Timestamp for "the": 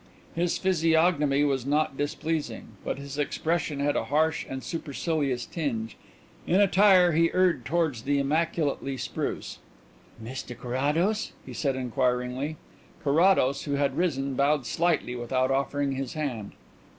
8.01-8.17